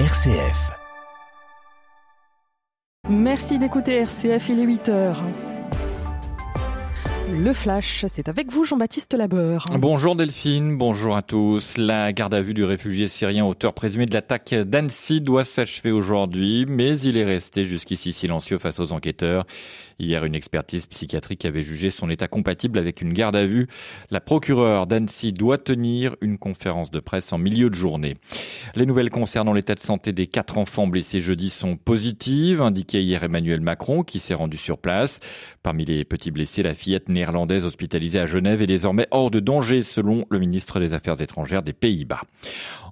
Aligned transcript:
RCF. 0.00 0.72
Merci 3.08 3.60
d'écouter 3.60 3.94
RCF, 3.98 4.48
il 4.48 4.58
est 4.58 4.64
8 4.64 4.88
heures. 4.88 5.22
Le 7.30 7.54
flash, 7.54 8.04
c'est 8.08 8.28
avec 8.28 8.52
vous 8.52 8.64
Jean-Baptiste 8.64 9.14
Labeur. 9.14 9.64
Bonjour 9.78 10.14
Delphine, 10.14 10.76
bonjour 10.76 11.16
à 11.16 11.22
tous. 11.22 11.78
La 11.78 12.12
garde 12.12 12.34
à 12.34 12.42
vue 12.42 12.52
du 12.52 12.64
réfugié 12.64 13.08
syrien 13.08 13.46
auteur 13.46 13.72
présumé 13.72 14.04
de 14.04 14.12
l'attaque 14.12 14.52
d'Annecy 14.54 15.22
doit 15.22 15.44
s'achever 15.44 15.90
aujourd'hui, 15.90 16.66
mais 16.68 17.00
il 17.00 17.16
est 17.16 17.24
resté 17.24 17.64
jusqu'ici 17.64 18.12
silencieux 18.12 18.58
face 18.58 18.78
aux 18.78 18.92
enquêteurs. 18.92 19.46
Hier, 19.98 20.24
une 20.24 20.34
expertise 20.34 20.86
psychiatrique 20.86 21.44
avait 21.44 21.62
jugé 21.62 21.90
son 21.90 22.10
état 22.10 22.26
compatible 22.26 22.78
avec 22.78 23.00
une 23.00 23.12
garde 23.12 23.36
à 23.36 23.46
vue. 23.46 23.68
La 24.10 24.20
procureure 24.20 24.86
d'Annecy 24.86 25.32
doit 25.32 25.58
tenir 25.58 26.16
une 26.20 26.36
conférence 26.36 26.90
de 26.90 27.00
presse 27.00 27.32
en 27.32 27.38
milieu 27.38 27.70
de 27.70 27.74
journée. 27.76 28.16
Les 28.74 28.86
nouvelles 28.86 29.10
concernant 29.10 29.52
l'état 29.52 29.74
de 29.74 29.80
santé 29.80 30.12
des 30.12 30.26
quatre 30.26 30.58
enfants 30.58 30.88
blessés 30.88 31.20
jeudi 31.20 31.48
sont 31.48 31.76
positives, 31.76 32.60
indiquait 32.60 33.04
hier 33.04 33.22
Emmanuel 33.22 33.60
Macron, 33.60 34.02
qui 34.02 34.18
s'est 34.18 34.34
rendu 34.34 34.56
sur 34.56 34.78
place. 34.78 35.20
Parmi 35.62 35.84
les 35.84 36.04
petits 36.04 36.32
blessés, 36.32 36.62
la 36.62 36.74
fillette 36.74 37.08
néerlandaise 37.14 37.64
hospitalisée 37.64 38.20
à 38.20 38.26
Genève 38.26 38.60
est 38.60 38.66
désormais 38.66 39.06
hors 39.10 39.30
de 39.30 39.40
danger, 39.40 39.82
selon 39.82 40.26
le 40.28 40.38
ministre 40.38 40.80
des 40.80 40.92
Affaires 40.92 41.20
étrangères 41.20 41.62
des 41.62 41.72
Pays-Bas. 41.72 42.20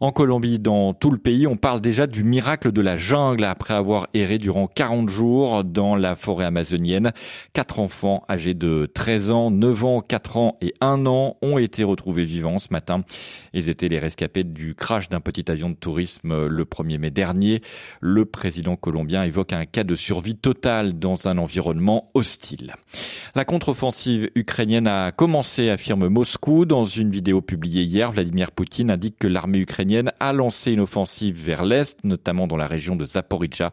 En 0.00 0.10
Colombie, 0.10 0.58
dans 0.58 0.94
tout 0.94 1.10
le 1.10 1.18
pays, 1.18 1.46
on 1.46 1.56
parle 1.56 1.80
déjà 1.80 2.06
du 2.06 2.24
miracle 2.24 2.72
de 2.72 2.80
la 2.80 2.96
jungle 2.96 3.44
après 3.44 3.74
avoir 3.74 4.08
erré 4.14 4.38
durant 4.38 4.66
40 4.66 5.08
jours 5.08 5.62
dans 5.62 5.94
la 5.94 6.16
forêt 6.16 6.44
amazonienne. 6.44 7.12
Quatre 7.52 7.78
enfants 7.78 8.24
âgés 8.28 8.54
de 8.54 8.90
13 8.92 9.30
ans, 9.30 9.50
9 9.50 9.84
ans, 9.84 10.00
4 10.00 10.36
ans 10.38 10.56
et 10.60 10.74
1 10.80 11.06
an 11.06 11.36
ont 11.42 11.58
été 11.58 11.84
retrouvés 11.84 12.24
vivants 12.24 12.58
ce 12.58 12.68
matin. 12.70 13.02
Ils 13.52 13.68
étaient 13.68 13.88
les 13.88 13.98
rescapés 13.98 14.44
du 14.44 14.74
crash 14.74 15.08
d'un 15.08 15.20
petit 15.20 15.50
avion 15.50 15.70
de 15.70 15.74
tourisme 15.74 16.46
le 16.46 16.64
1er 16.64 16.98
mai 16.98 17.10
dernier. 17.10 17.62
Le 18.00 18.24
président 18.24 18.76
colombien 18.76 19.24
évoque 19.24 19.52
un 19.52 19.66
cas 19.66 19.84
de 19.84 19.94
survie 19.94 20.36
totale 20.36 20.98
dans 20.98 21.28
un 21.28 21.38
environnement 21.38 22.10
hostile. 22.14 22.74
La 23.34 23.44
contre-offensive 23.44 24.11
ukrainienne 24.34 24.86
a 24.86 25.12
commencé, 25.12 25.70
affirme 25.70 26.08
Moscou. 26.08 26.64
Dans 26.64 26.84
une 26.84 27.10
vidéo 27.10 27.40
publiée 27.40 27.82
hier, 27.82 28.12
Vladimir 28.12 28.52
Poutine 28.52 28.90
indique 28.90 29.18
que 29.18 29.26
l'armée 29.26 29.58
ukrainienne 29.58 30.12
a 30.20 30.32
lancé 30.32 30.72
une 30.72 30.80
offensive 30.80 31.40
vers 31.42 31.64
l'Est, 31.64 31.98
notamment 32.04 32.46
dans 32.46 32.56
la 32.56 32.66
région 32.66 32.96
de 32.96 33.04
Zaporizhia. 33.04 33.72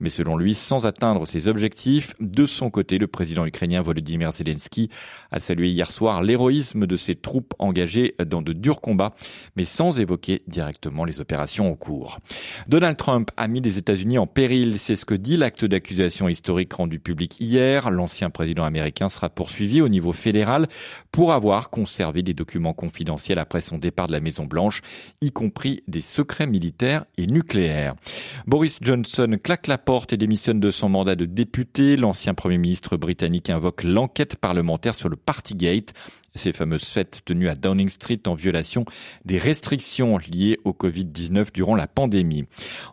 Mais 0.00 0.10
selon 0.10 0.36
lui, 0.36 0.54
sans 0.54 0.86
atteindre 0.86 1.26
ses 1.26 1.48
objectifs. 1.48 2.14
De 2.20 2.46
son 2.46 2.70
côté, 2.70 2.98
le 2.98 3.06
président 3.06 3.46
ukrainien 3.46 3.82
Volodymyr 3.82 4.32
Zelensky 4.32 4.90
a 5.30 5.40
salué 5.40 5.68
hier 5.68 5.90
soir 5.90 6.22
l'héroïsme 6.22 6.86
de 6.86 6.96
ses 6.96 7.16
troupes 7.16 7.54
engagées 7.58 8.14
dans 8.26 8.42
de 8.42 8.52
durs 8.52 8.80
combats, 8.80 9.14
mais 9.56 9.64
sans 9.64 10.00
évoquer 10.00 10.42
directement 10.46 11.04
les 11.04 11.20
opérations 11.20 11.70
en 11.70 11.74
cours. 11.76 12.18
Donald 12.68 12.96
Trump 12.96 13.30
a 13.36 13.48
mis 13.48 13.60
les 13.60 13.78
États-Unis 13.78 14.18
en 14.18 14.26
péril. 14.26 14.78
C'est 14.78 14.96
ce 14.96 15.04
que 15.04 15.14
dit 15.14 15.36
l'acte 15.36 15.64
d'accusation 15.64 16.28
historique 16.28 16.72
rendu 16.72 16.98
public 16.98 17.40
hier. 17.40 17.90
L'ancien 17.90 18.30
président 18.30 18.64
américain 18.64 19.08
sera 19.08 19.28
poursuivi 19.28 19.79
au 19.80 19.88
niveau 19.88 20.12
fédéral 20.12 20.68
pour 21.12 21.32
avoir 21.32 21.70
conservé 21.70 22.22
des 22.22 22.34
documents 22.34 22.72
confidentiels 22.72 23.38
après 23.38 23.60
son 23.60 23.78
départ 23.78 24.06
de 24.06 24.12
la 24.12 24.20
Maison 24.20 24.46
Blanche, 24.46 24.82
y 25.20 25.32
compris 25.32 25.82
des 25.88 26.00
secrets 26.00 26.46
militaires 26.46 27.04
et 27.18 27.26
nucléaires. 27.26 27.94
Boris 28.46 28.78
Johnson 28.80 29.38
claque 29.42 29.66
la 29.66 29.78
porte 29.78 30.12
et 30.12 30.16
démissionne 30.16 30.60
de 30.60 30.70
son 30.70 30.88
mandat 30.88 31.16
de 31.16 31.24
député. 31.24 31.96
L'ancien 31.96 32.34
Premier 32.34 32.58
ministre 32.58 32.96
britannique 32.96 33.50
invoque 33.50 33.84
l'enquête 33.84 34.36
parlementaire 34.36 34.94
sur 34.94 35.08
le 35.08 35.16
Partygate 35.16 35.94
ces 36.34 36.52
fameuses 36.52 36.88
fêtes 36.88 37.22
tenues 37.24 37.48
à 37.48 37.54
Downing 37.54 37.88
Street 37.88 38.20
en 38.26 38.34
violation 38.34 38.84
des 39.24 39.38
restrictions 39.38 40.18
liées 40.18 40.58
au 40.64 40.72
Covid-19 40.72 41.52
durant 41.52 41.74
la 41.74 41.86
pandémie. 41.86 42.44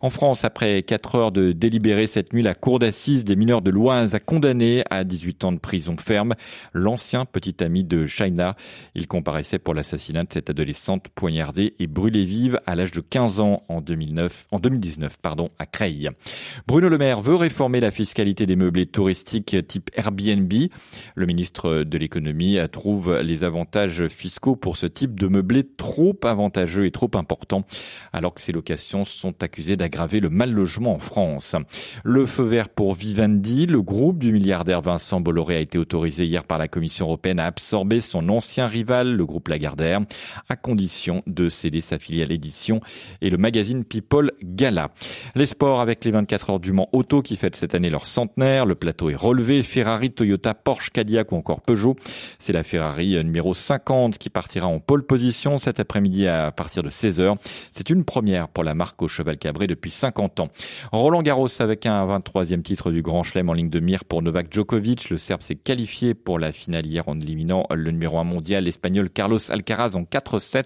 En 0.02 0.09
France, 0.09 0.44
après 0.44 0.83
quatre 0.83 1.16
heures 1.16 1.31
de 1.31 1.52
délibéré 1.52 2.07
cette 2.07 2.33
nuit, 2.33 2.44
la 2.44 2.55
cour 2.55 2.79
d'assises 2.79 3.25
des 3.25 3.35
mineurs 3.35 3.61
de 3.61 3.69
l'Oise 3.69 4.16
a 4.16 4.19
condamné 4.19 4.83
à 4.89 5.03
18 5.03 5.44
ans 5.44 5.52
de 5.52 5.59
prison 5.59 5.95
ferme 5.97 6.35
l'ancien 6.73 7.25
petit 7.25 7.63
ami 7.63 7.84
de 7.84 8.06
Shaina. 8.06 8.51
Il 8.95 9.07
comparaissait 9.07 9.59
pour 9.59 9.73
l'assassinat 9.73 10.23
de 10.23 10.33
cette 10.33 10.50
adolescente 10.50 11.07
poignardée 11.09 11.75
et 11.79 11.88
brûlée 11.88 12.25
vive 12.25 12.59
à 12.66 12.75
l'âge 12.75 12.91
de 12.91 13.01
15 13.01 13.39
ans 13.39 13.63
en 13.69 13.81
2009, 13.81 14.47
en 14.51 14.59
2019, 14.59 15.17
pardon, 15.22 15.50
à 15.59 15.66
Creil. 15.66 16.09
Bruno 16.67 16.89
Le 16.89 16.97
Maire 16.97 17.22
veut 17.22 17.35
réformer 17.35 17.79
la 17.79 17.91
fiscalité 17.91 18.45
des 18.45 18.56
meublés 18.56 18.85
touristiques 18.85 19.56
type 19.67 19.89
Airbnb. 19.94 20.51
Le 21.16 21.25
ministre 21.25 21.83
de 21.83 21.97
l'économie 21.97 22.57
trouve 22.72 23.19
les 23.27 23.43
avantages 23.43 24.07
fiscaux 24.07 24.55
pour 24.55 24.77
ce 24.77 24.88
type 24.88 25.19
de 25.19 25.27
meublé 25.27 25.63
trop 25.63 26.17
avantageux 26.23 26.85
et 26.85 26.91
trop 26.91 27.11
importants, 27.13 27.65
alors 28.13 28.33
que 28.33 28.41
ces 28.41 28.51
locations 28.51 29.05
sont 29.05 29.43
accusées 29.43 29.77
d'aggraver 29.77 30.19
le 30.19 30.29
mal 30.29 30.51
logement 30.51 30.95
en 30.95 30.99
France. 30.99 31.55
Le 32.03 32.25
feu 32.25 32.43
vert 32.43 32.69
pour 32.69 32.93
Vivendi, 32.93 33.65
le 33.65 33.81
groupe 33.81 34.19
du 34.19 34.31
milliardaire 34.31 34.81
Vincent 34.81 35.21
Bolloré 35.21 35.57
a 35.57 35.59
été 35.59 35.77
autorisé 35.77 36.25
hier 36.25 36.43
par 36.43 36.57
la 36.57 36.67
Commission 36.67 37.05
européenne 37.05 37.39
à 37.39 37.45
absorber 37.45 37.99
son 37.99 38.29
ancien 38.29 38.67
rival, 38.67 39.15
le 39.15 39.25
groupe 39.25 39.49
Lagardère, 39.49 40.01
à 40.49 40.55
condition 40.55 41.23
de 41.27 41.49
céder 41.49 41.81
sa 41.81 41.99
filiale 41.99 42.31
édition 42.31 42.81
et 43.21 43.29
le 43.29 43.38
magazine 43.38 43.83
People 43.83 44.31
Gala. 44.44 44.91
Les 45.35 45.45
sports 45.45 45.81
avec 45.81 46.05
les 46.05 46.11
24 46.11 46.49
heures 46.49 46.59
du 46.59 46.71
Mans 46.71 46.89
Auto 46.94 47.21
qui 47.21 47.35
fêtent 47.35 47.55
cette 47.55 47.75
année 47.75 47.89
leur 47.89 48.05
centenaire. 48.05 48.65
Le 48.65 48.75
plateau 48.75 49.09
est 49.09 49.15
relevé. 49.15 49.63
Ferrari, 49.63 50.11
Toyota, 50.11 50.53
Porsche, 50.53 50.91
Cadillac 50.91 51.31
ou 51.31 51.35
encore 51.35 51.61
Peugeot. 51.61 51.95
C'est 52.39 52.53
la 52.53 52.63
Ferrari 52.63 53.16
numéro 53.22 53.53
50 53.53 54.17
qui 54.17 54.29
partira 54.29 54.67
en 54.67 54.79
pole 54.79 55.05
position 55.05 55.59
cet 55.59 55.79
après-midi 55.79 56.28
à 56.28 56.51
partir 56.51 56.83
de 56.83 56.89
16h. 56.89 57.38
C'est 57.72 57.89
une 57.89 58.03
première 58.03 58.47
pour 58.47 58.63
la 58.63 58.73
marque 58.73 59.01
au 59.01 59.07
cheval 59.07 59.38
cabré 59.38 59.67
depuis 59.67 59.91
50 59.91 60.39
ans. 60.39 60.50
Roland 60.91 61.22
Garros 61.22 61.47
avec 61.59 61.85
un 61.85 62.06
23e 62.06 62.61
titre 62.61 62.91
du 62.91 63.01
Grand 63.01 63.23
Chelem 63.23 63.50
en 63.50 63.53
ligne 63.53 63.69
de 63.69 63.79
mire 63.79 64.06
pour 64.06 64.22
Novak 64.22 64.51
Djokovic. 64.51 65.09
Le 65.09 65.17
Serbe 65.17 65.41
s'est 65.41 65.56
qualifié 65.56 66.13
pour 66.13 66.39
la 66.39 66.51
finale 66.51 66.85
hier 66.85 67.07
en 67.07 67.19
éliminant 67.19 67.66
le 67.73 67.91
numéro 67.91 68.17
1 68.19 68.23
mondial, 68.23 68.63
l'Espagnol 68.63 69.09
Carlos 69.09 69.39
Alcaraz 69.51 69.95
en 69.95 70.03
4-7. 70.03 70.66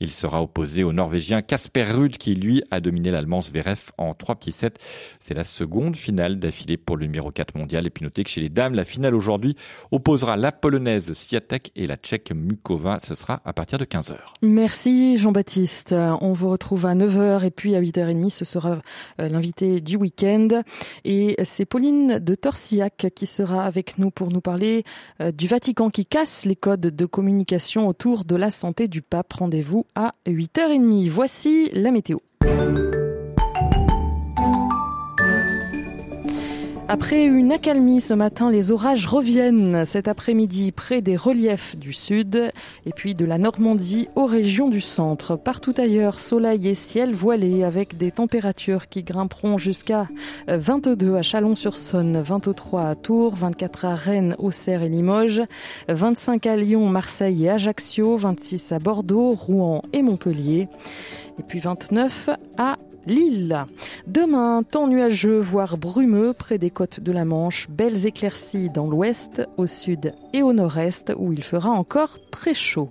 Il 0.00 0.12
sera 0.12 0.42
opposé 0.42 0.84
au 0.84 0.92
Norvégien 0.92 1.42
Casper 1.42 1.84
Ruud 1.84 2.16
qui 2.16 2.34
lui 2.34 2.62
a 2.70 2.80
dominé 2.80 3.10
l'Allemand 3.10 3.42
Zverev 3.42 3.90
en 3.98 4.14
3 4.14 4.36
pieds 4.36 4.52
7. 4.52 4.78
C'est 5.20 5.34
la 5.34 5.44
seconde 5.44 5.96
finale 5.96 6.38
d'affilée 6.38 6.76
pour 6.76 6.96
le 6.96 7.06
numéro 7.06 7.30
4 7.30 7.56
mondial. 7.56 7.86
Et 7.86 7.90
puis 7.90 8.04
notez 8.04 8.24
que 8.24 8.30
chez 8.30 8.40
les 8.40 8.48
dames, 8.48 8.74
la 8.74 8.84
finale 8.84 9.14
aujourd'hui 9.14 9.56
opposera 9.90 10.36
la 10.36 10.52
polonaise 10.52 11.12
Swiatek 11.12 11.72
et 11.76 11.79
la 11.86 11.96
tchèque 11.96 12.32
Mukova. 12.32 12.98
Ce 13.00 13.14
sera 13.14 13.40
à 13.44 13.52
partir 13.52 13.78
de 13.78 13.84
15h. 13.84 14.16
Merci 14.42 15.18
Jean-Baptiste. 15.18 15.94
On 16.20 16.32
vous 16.32 16.50
retrouve 16.50 16.86
à 16.86 16.94
9h 16.94 17.44
et 17.44 17.50
puis 17.50 17.74
à 17.74 17.80
8h30, 17.80 18.30
ce 18.30 18.44
sera 18.44 18.80
euh, 19.20 19.28
l'invité 19.28 19.80
du 19.80 19.96
week-end. 19.96 20.62
Et 21.04 21.36
c'est 21.44 21.64
Pauline 21.64 22.18
de 22.18 22.34
Torsillac 22.34 23.08
qui 23.14 23.26
sera 23.26 23.64
avec 23.64 23.98
nous 23.98 24.10
pour 24.10 24.28
nous 24.28 24.40
parler 24.40 24.84
euh, 25.20 25.32
du 25.32 25.46
Vatican 25.46 25.90
qui 25.90 26.06
casse 26.06 26.44
les 26.44 26.56
codes 26.56 26.80
de 26.80 27.06
communication 27.06 27.88
autour 27.88 28.24
de 28.24 28.36
la 28.36 28.50
santé 28.50 28.88
du 28.88 29.02
pape. 29.02 29.32
Rendez-vous 29.32 29.86
à 29.94 30.12
8h30. 30.26 31.08
Voici 31.08 31.70
la 31.72 31.90
météo. 31.90 32.18
Après 36.92 37.24
une 37.24 37.52
accalmie 37.52 38.00
ce 38.00 38.14
matin, 38.14 38.50
les 38.50 38.72
orages 38.72 39.06
reviennent 39.06 39.84
cet 39.84 40.08
après-midi 40.08 40.72
près 40.72 41.02
des 41.02 41.14
reliefs 41.14 41.76
du 41.76 41.92
sud 41.92 42.50
et 42.84 42.90
puis 42.90 43.14
de 43.14 43.24
la 43.24 43.38
Normandie 43.38 44.08
aux 44.16 44.26
régions 44.26 44.68
du 44.68 44.80
centre. 44.80 45.36
Partout 45.36 45.72
ailleurs, 45.78 46.18
soleil 46.18 46.66
et 46.66 46.74
ciel 46.74 47.14
voilé 47.14 47.62
avec 47.62 47.96
des 47.96 48.10
températures 48.10 48.88
qui 48.88 49.04
grimperont 49.04 49.56
jusqu'à 49.56 50.08
22 50.48 51.14
à 51.14 51.22
Chalon-sur-Saône, 51.22 52.20
23 52.22 52.82
à 52.82 52.94
Tours, 52.96 53.36
24 53.36 53.84
à 53.84 53.94
Rennes, 53.94 54.34
Auxerre 54.40 54.82
et 54.82 54.88
Limoges, 54.88 55.42
25 55.86 56.44
à 56.48 56.56
Lyon, 56.56 56.88
Marseille 56.88 57.44
et 57.44 57.50
Ajaccio, 57.50 58.16
26 58.16 58.72
à 58.72 58.80
Bordeaux, 58.80 59.34
Rouen 59.34 59.82
et 59.92 60.02
Montpellier 60.02 60.66
et 61.38 61.42
puis 61.42 61.60
29 61.60 62.30
à 62.58 62.76
Lille. 63.06 63.64
Demain, 64.06 64.62
temps 64.62 64.86
nuageux, 64.86 65.40
voire 65.40 65.78
brumeux 65.78 66.32
près 66.32 66.58
des 66.58 66.70
côtes 66.70 67.00
de 67.00 67.12
la 67.12 67.24
Manche, 67.24 67.68
belles 67.70 68.06
éclaircies 68.06 68.70
dans 68.70 68.86
l'ouest, 68.86 69.42
au 69.56 69.66
sud 69.66 70.12
et 70.32 70.42
au 70.42 70.52
nord-est 70.52 71.12
où 71.16 71.32
il 71.32 71.42
fera 71.42 71.70
encore 71.70 72.18
très 72.30 72.54
chaud. 72.54 72.88